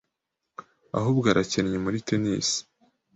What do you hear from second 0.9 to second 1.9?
Ahubwo arakennye